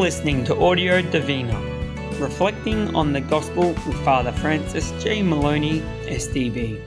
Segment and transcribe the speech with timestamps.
[0.00, 1.60] listening to Audio Divina,
[2.18, 5.22] reflecting on the Gospel with Father Francis J.
[5.22, 6.80] Moloney, SDB.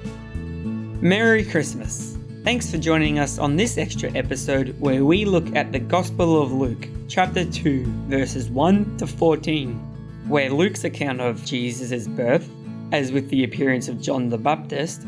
[0.99, 2.18] Merry Christmas!
[2.43, 6.54] Thanks for joining us on this extra episode where we look at the Gospel of
[6.54, 9.75] Luke, chapter 2, verses 1 to 14,
[10.27, 12.50] where Luke's account of Jesus' birth,
[12.91, 15.05] as with the appearance of John the Baptist,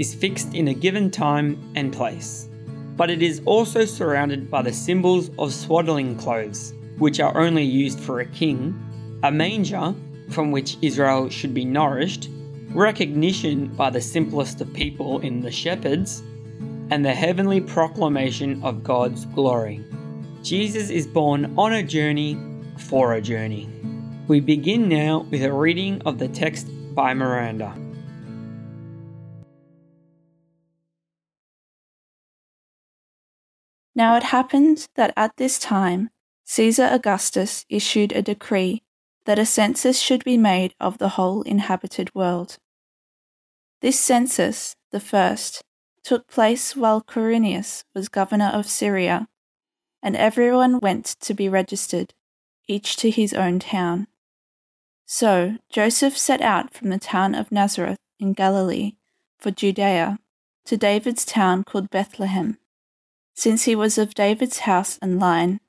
[0.00, 2.48] is fixed in a given time and place.
[2.96, 8.00] But it is also surrounded by the symbols of swaddling clothes, which are only used
[8.00, 8.74] for a king,
[9.22, 9.94] a manger,
[10.30, 12.28] from which Israel should be nourished,
[12.70, 16.22] recognition by the simplest of people in the shepherds,
[16.90, 19.84] and the heavenly proclamation of God's glory.
[20.42, 22.38] Jesus is born on a journey
[22.78, 23.68] for a journey.
[24.28, 27.76] We begin now with a reading of the text by Miranda.
[33.94, 36.10] Now it happened that at this time
[36.48, 38.82] Caesar Augustus issued a decree
[39.24, 42.58] that a census should be made of the whole inhabited world.
[43.80, 45.62] This census, the first,
[46.04, 49.28] took place while Quirinius was governor of Syria,
[50.02, 52.14] and everyone went to be registered,
[52.68, 54.06] each to his own town.
[55.04, 58.92] So Joseph set out from the town of Nazareth in Galilee
[59.38, 60.20] for Judea
[60.64, 62.58] to David's town called Bethlehem
[63.36, 65.60] since he was of David's house and line,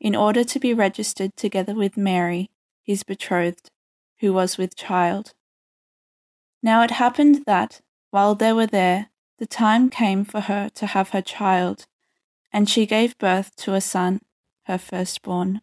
[0.00, 2.50] in order to be registered together with Mary,
[2.82, 3.70] his betrothed,
[4.20, 5.34] who was with child.
[6.62, 11.10] Now it happened that, while they were there, the time came for her to have
[11.10, 11.86] her child,
[12.52, 14.20] and she gave birth to a son,
[14.64, 15.60] her firstborn.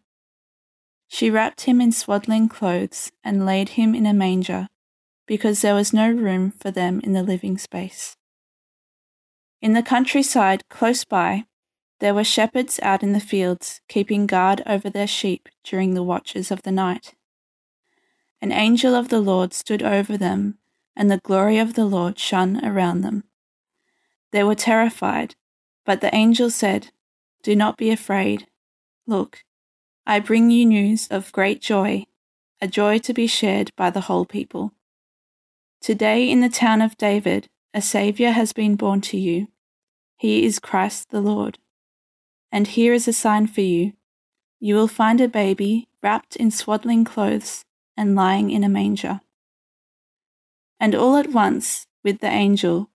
[1.07, 4.69] She wrapped him in swaddling clothes and laid him in a manger,
[5.27, 8.15] because there was no room for them in the living space.
[9.61, 11.45] In the countryside close by,
[11.99, 16.51] there were shepherds out in the fields, keeping guard over their sheep during the watches
[16.51, 17.13] of the night.
[18.41, 20.57] An angel of the Lord stood over them,
[20.95, 23.23] and the glory of the Lord shone around them.
[24.31, 25.35] They were terrified,
[25.85, 26.91] but the angel said,
[27.43, 28.47] Do not be afraid.
[29.07, 29.43] Look,
[30.05, 32.05] I bring you news of great joy,
[32.61, 34.73] a joy to be shared by the whole people.
[35.81, 39.47] Today in the town of David, a Saviour has been born to you.
[40.17, 41.59] He is Christ the Lord.
[42.55, 43.91] And here is a sign for you
[44.61, 47.65] you will find a baby wrapped in swaddling clothes
[47.97, 49.19] and lying in a manger.
[50.79, 52.89] And all at once, with the angel,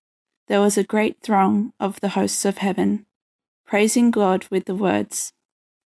[0.49, 3.05] there was a great throng of the hosts of heaven,
[3.67, 5.35] praising God with the words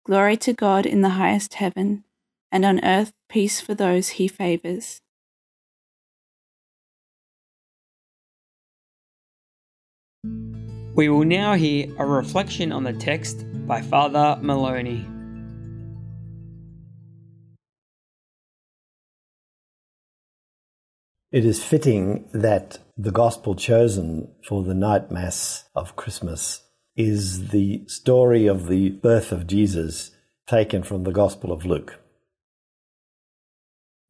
[0.06, 2.03] Glory to God in the highest heaven,
[2.51, 5.00] and on earth peace for those he favours.
[10.95, 15.07] We will now hear a reflection on the text by Father Moloney.
[21.31, 26.62] It is fitting that the gospel chosen for the night mass of Christmas
[26.96, 30.12] is the story of the birth of Jesus
[30.45, 32.00] taken from the Gospel of Luke.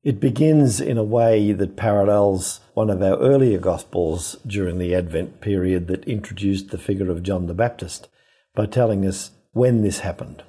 [0.03, 5.39] It begins in a way that parallels one of our earlier Gospels during the Advent
[5.39, 8.09] period that introduced the figure of John the Baptist
[8.53, 10.43] by telling us when this happened.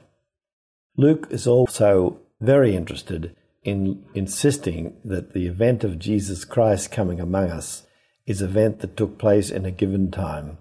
[0.96, 7.50] Luke is also very interested in insisting that the event of Jesus Christ coming among
[7.50, 7.86] us
[8.26, 10.58] is an event that took place in a given time.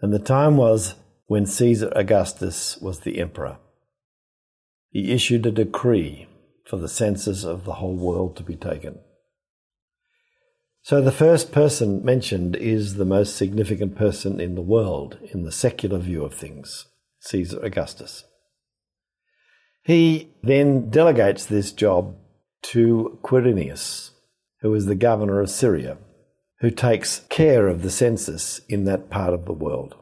[0.00, 0.94] And the time was
[1.26, 3.58] when Caesar Augustus was the emperor.
[4.90, 6.28] He issued a decree
[6.66, 8.98] for the census of the whole world to be taken.
[10.82, 15.52] So the first person mentioned is the most significant person in the world in the
[15.52, 16.86] secular view of things,
[17.22, 18.24] Caesar Augustus.
[19.84, 22.16] He then delegates this job
[22.62, 24.10] to Quirinius,
[24.60, 25.98] who is the governor of Syria,
[26.60, 29.94] who takes care of the census in that part of the world.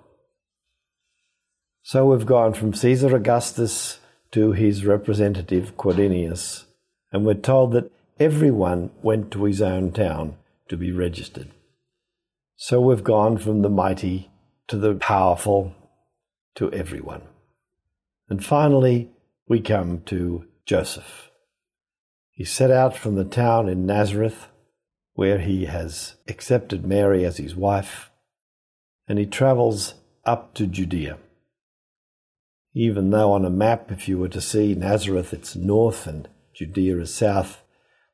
[1.82, 3.98] So we've gone from Caesar Augustus
[4.32, 6.64] to his representative Quirinius,
[7.12, 10.36] and we're told that everyone went to his own town
[10.68, 11.48] to be registered.
[12.56, 14.30] So we've gone from the mighty
[14.68, 15.74] to the powerful
[16.56, 17.22] to everyone.
[18.28, 19.10] And finally,
[19.48, 21.30] we come to Joseph.
[22.30, 24.48] He set out from the town in Nazareth,
[25.14, 28.10] where he has accepted Mary as his wife,
[29.08, 29.94] and he travels
[30.24, 31.18] up to Judea
[32.74, 36.98] even though on a map, if you were to see Nazareth, it's north and Judea
[36.98, 37.62] is south,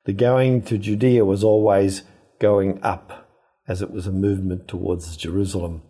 [0.05, 2.05] the going to Judea was always
[2.39, 3.29] going up,
[3.69, 5.83] as it was a movement towards Jerusalem,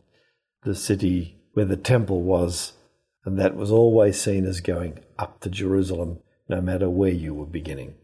[0.64, 2.74] the city where the temple was,
[3.24, 6.18] and that was always seen as going up to Jerusalem
[6.50, 7.94] no matter where you were beginning.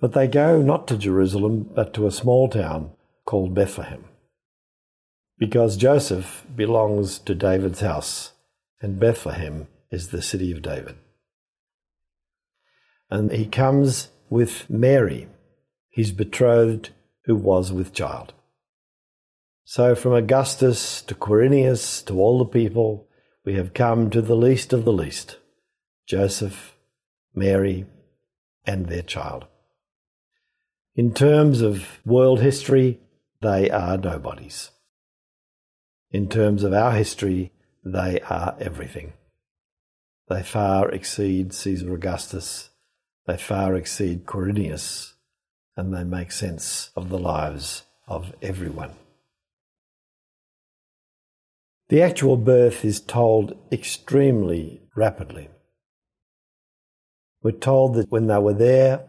[0.00, 2.90] But they go not to Jerusalem, but to a small town
[3.24, 4.04] called Bethlehem.
[5.38, 8.32] Because Joseph belongs to David's house,
[8.82, 10.96] and Bethlehem is the city of David.
[13.08, 15.28] And he comes with Mary,
[15.88, 16.90] his betrothed,
[17.26, 18.34] who was with child.
[19.64, 23.08] So from Augustus to Quirinius to all the people,
[23.44, 25.38] we have come to the least of the least
[26.06, 26.76] Joseph,
[27.34, 27.86] Mary,
[28.66, 29.46] and their child.
[30.94, 33.00] In terms of world history,
[33.40, 34.70] they are nobodies.
[36.10, 37.50] In terms of our history,
[37.84, 39.14] they are everything.
[40.28, 42.70] They far exceed Caesar Augustus,
[43.26, 45.14] they far exceed Quirinius,
[45.74, 48.92] and they make sense of the lives of everyone.
[51.88, 55.48] The actual birth is told extremely rapidly.
[57.42, 59.04] We're told that when they were there,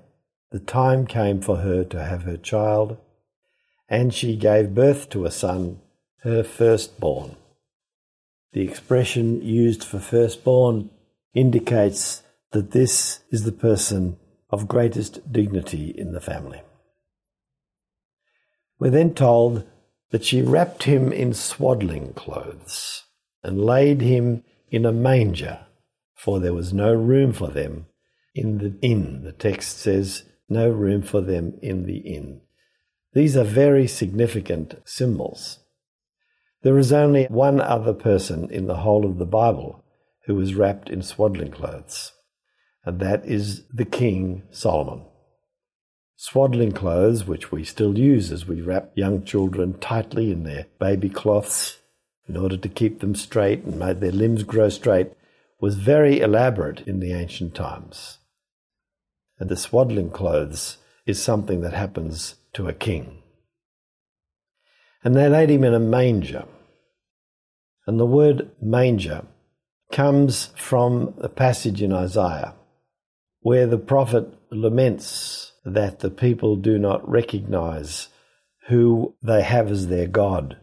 [0.51, 2.97] the time came for her to have her child,
[3.87, 5.79] and she gave birth to a son,
[6.23, 7.37] her firstborn.
[8.51, 10.89] The expression used for firstborn
[11.33, 14.17] indicates that this is the person
[14.49, 16.61] of greatest dignity in the family.
[18.79, 19.65] We're then told
[20.11, 23.03] that she wrapped him in swaddling clothes
[23.43, 25.65] and laid him in a manger,
[26.13, 27.85] for there was no room for them
[28.33, 29.23] in the inn.
[29.23, 32.41] The text says, no room for them in the inn.
[33.13, 35.59] These are very significant symbols.
[36.63, 39.83] There is only one other person in the whole of the Bible
[40.25, 42.11] who was wrapped in swaddling clothes,
[42.83, 45.05] and that is the King Solomon.
[46.27, 51.07] Swaddling clothes, which we still use as we wrap young children tightly in their baby
[51.07, 51.77] cloths
[52.27, 55.11] in order to keep them straight and make their limbs grow straight,
[55.61, 58.17] was very elaborate in the ancient times.
[59.37, 63.21] And the swaddling clothes is something that happens to a king.
[65.03, 66.45] And they laid him in a manger.
[67.85, 69.27] And the word manger
[69.91, 72.55] comes from a passage in Isaiah
[73.41, 78.07] where the prophet laments that the people do not recognize
[78.67, 80.57] who they have as their God.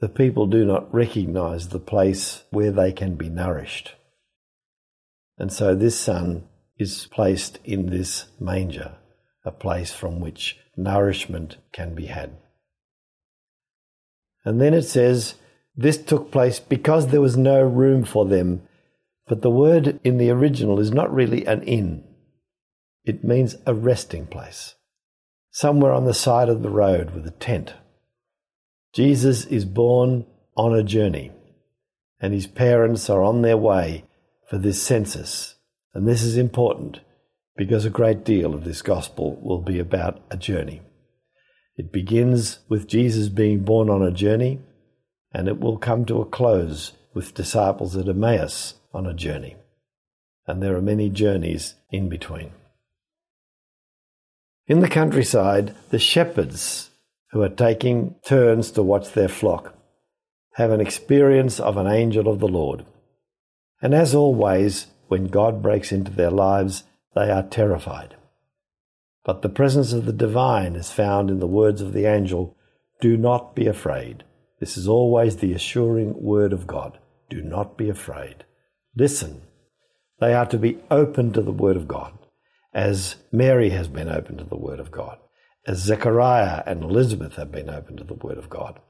[0.00, 3.94] The people do not recognize the place where they can be nourished.
[5.38, 6.44] And so this son
[6.78, 8.96] is placed in this manger,
[9.44, 12.36] a place from which nourishment can be had.
[14.44, 15.34] And then it says,
[15.76, 18.62] this took place because there was no room for them.
[19.26, 22.04] But the word in the original is not really an inn,
[23.04, 24.74] it means a resting place,
[25.50, 27.74] somewhere on the side of the road with a tent.
[28.94, 31.32] Jesus is born on a journey,
[32.20, 34.04] and his parents are on their way
[34.48, 35.56] for this census.
[35.92, 37.00] And this is important
[37.56, 40.82] because a great deal of this gospel will be about a journey.
[41.76, 44.60] It begins with Jesus being born on a journey
[45.32, 49.56] and it will come to a close with disciples at Emmaus on a journey.
[50.46, 52.52] And there are many journeys in between.
[54.66, 56.90] In the countryside, the shepherds
[57.32, 59.74] who are taking turns to watch their flock
[60.54, 62.86] have an experience of an angel of the Lord.
[63.82, 68.16] And as always, when God breaks into their lives, they are terrified.
[69.24, 72.56] But the presence of the divine is found in the words of the angel
[73.00, 74.24] Do not be afraid.
[74.60, 76.98] This is always the assuring word of God.
[77.28, 78.44] Do not be afraid.
[78.96, 79.42] Listen.
[80.20, 82.16] They are to be open to the word of God,
[82.74, 85.18] as Mary has been open to the word of God,
[85.66, 88.80] as Zechariah and Elizabeth have been open to the word of God.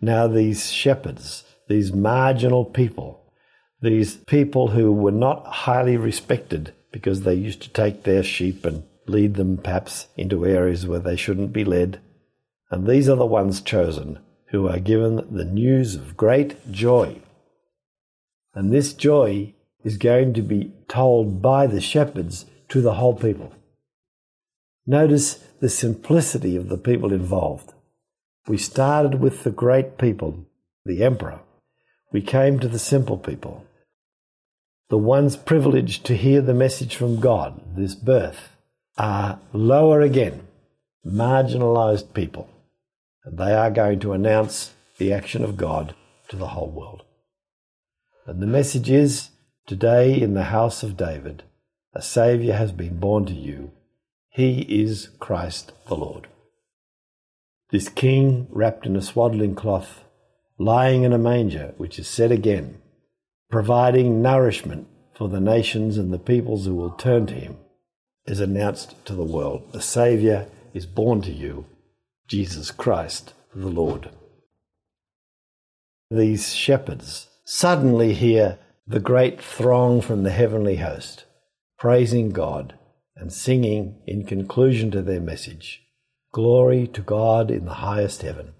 [0.00, 3.32] Now, these shepherds, these marginal people,
[3.80, 8.82] these people who were not highly respected because they used to take their sheep and
[9.06, 12.00] lead them perhaps into areas where they shouldn't be led.
[12.70, 14.18] And these are the ones chosen
[14.50, 17.20] who are given the news of great joy.
[18.54, 19.54] And this joy
[19.84, 23.52] is going to be told by the shepherds to the whole people.
[24.86, 27.72] Notice the simplicity of the people involved.
[28.46, 30.46] We started with the great people,
[30.84, 31.40] the emperor.
[32.12, 33.66] We came to the simple people,
[34.88, 38.56] the ones privileged to hear the message from God, this birth,
[38.96, 40.46] are lower again,
[41.04, 42.48] marginalized people
[43.28, 45.94] and they are going to announce the action of God
[46.28, 47.02] to the whole world.
[48.26, 49.30] And the message is
[49.66, 51.42] today in the house of David,
[51.94, 53.72] a Saviour has been born to you.
[54.28, 56.28] He is Christ the Lord.
[57.70, 60.04] This king, wrapped in a swaddling cloth,
[60.58, 62.80] lying in a manger, which is said again,
[63.50, 67.56] providing nourishment for the nations and the peoples who will turn to him,
[68.26, 69.72] is announced to the world.
[69.72, 71.66] The Saviour is born to you,
[72.26, 74.10] Jesus Christ the Lord.
[76.10, 81.24] These shepherds suddenly hear the great throng from the heavenly host,
[81.78, 82.76] praising God
[83.16, 85.82] and singing in conclusion to their message
[86.32, 88.52] Glory to God in the highest heaven,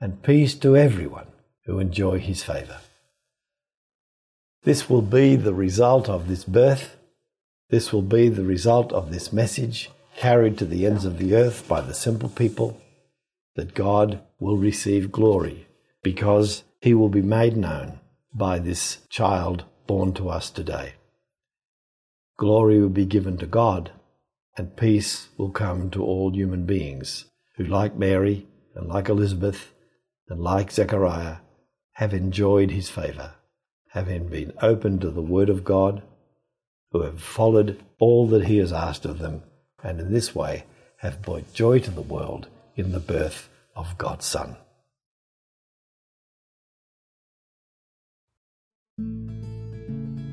[0.00, 1.26] and peace to everyone
[1.66, 2.78] who enjoy his favour.
[4.62, 6.96] This will be the result of this birth.
[7.68, 11.68] This will be the result of this message carried to the ends of the earth
[11.68, 12.80] by the simple people
[13.56, 15.66] that God will receive glory
[16.02, 18.00] because he will be made known
[18.32, 20.94] by this child born to us today.
[22.38, 23.92] Glory will be given to God,
[24.58, 27.24] and peace will come to all human beings
[27.56, 29.72] who, like Mary and like Elizabeth
[30.28, 31.36] and like Zechariah,
[31.92, 33.32] have enjoyed his favour,
[33.90, 36.02] having been open to the word of God,
[36.92, 39.42] who have followed all that he has asked of them,
[39.82, 40.64] and in this way
[40.98, 44.56] have brought joy to the world in the birth of God's Son.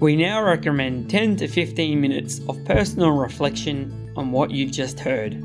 [0.03, 5.41] We now recommend 10 to 15 minutes of personal reflection on what you've just heard.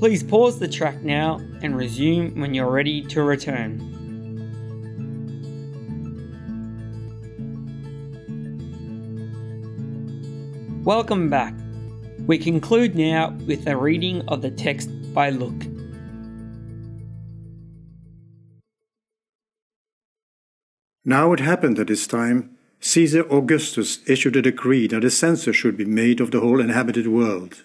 [0.00, 3.78] Please pause the track now and resume when you're ready to return.
[10.82, 11.54] Welcome back.
[12.26, 15.54] We conclude now with a reading of the text by Luc.
[21.04, 25.76] Now it happened at this time Caesar Augustus issued a decree that a census should
[25.76, 27.64] be made of the whole inhabited world.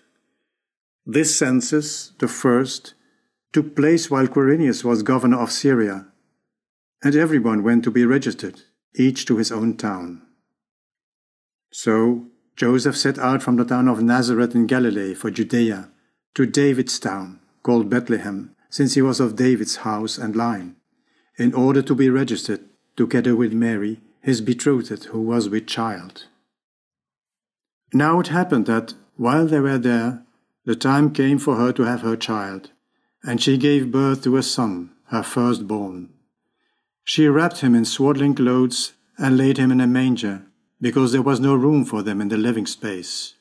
[1.05, 2.93] This census, the first,
[3.51, 6.07] took place while Quirinius was governor of Syria,
[7.03, 8.61] and everyone went to be registered,
[8.95, 10.21] each to his own town.
[11.71, 15.89] So Joseph set out from the town of Nazareth in Galilee for Judea,
[16.35, 20.75] to David's town, called Bethlehem, since he was of David's house and line,
[21.37, 22.61] in order to be registered
[22.95, 26.27] together with Mary his betrothed who was with child.
[27.93, 30.23] Now it happened that, while they were there,
[30.65, 32.71] the time came for her to have her child,
[33.23, 36.09] and she gave birth to a son, her firstborn.
[37.03, 40.43] She wrapped him in swaddling clothes and laid him in a manger,
[40.79, 43.35] because there was no room for them in the living space.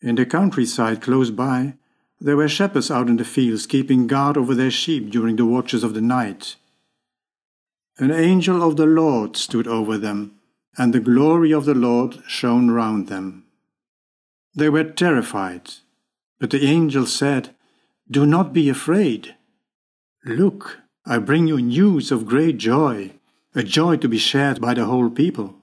[0.00, 1.74] In the countryside close by,
[2.20, 5.82] there were shepherds out in the fields keeping guard over their sheep during the watches
[5.82, 6.56] of the night.
[7.98, 10.38] An angel of the Lord stood over them,
[10.78, 13.44] and the glory of the Lord shone round them.
[14.54, 15.70] They were terrified,
[16.38, 17.54] but the angel said,
[18.10, 19.36] Do not be afraid.
[20.24, 23.12] Look, I bring you news of great joy,
[23.54, 25.56] a joy to be shared by the whole people.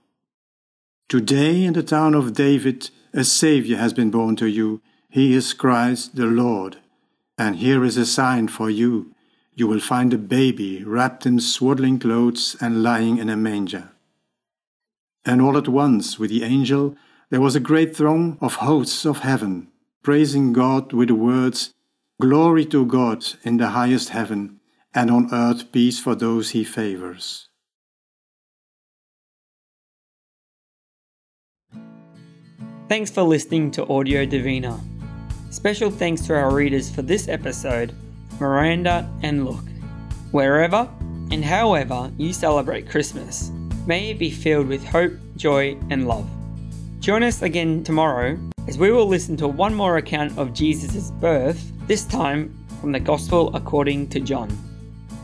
[1.07, 4.81] Today in the town of David a Saviour has been born to you.
[5.09, 6.77] He is Christ the Lord.
[7.37, 9.15] And here is a sign for you
[9.59, 13.91] you will find a baby wrapped in swaddling clothes and lying in a manger.
[15.25, 16.95] And all at once, with the angel,
[17.29, 19.67] there was a great throng of hosts of heaven,
[20.01, 21.73] praising God with the words,
[22.21, 24.59] Glory to God in the highest heaven,
[24.93, 27.49] and on earth peace for those he favors.
[32.87, 34.79] Thanks for listening to Audio Divina.
[35.51, 37.93] Special thanks to our readers for this episode
[38.39, 39.63] Miranda, and Luc.
[40.31, 40.89] Wherever
[41.31, 43.51] and however you celebrate Christmas,
[43.85, 46.29] may it be filled with hope, joy, and love.
[46.99, 51.71] Join us again tomorrow as we will listen to one more account of Jesus' birth,
[51.87, 54.49] this time from the Gospel according to John.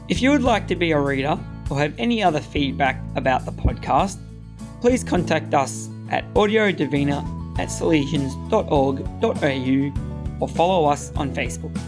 [0.09, 1.37] If you would like to be a reader
[1.69, 4.17] or have any other feedback about the podcast,
[4.81, 7.23] please contact us at audiodivina
[7.59, 11.79] at salesians.org.au or follow us on Facebook.